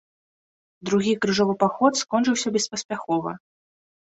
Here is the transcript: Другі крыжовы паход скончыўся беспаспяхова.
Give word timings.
Другі 0.89 1.13
крыжовы 1.25 1.53
паход 1.65 1.93
скончыўся 2.03 2.53
беспаспяхова. 2.57 3.31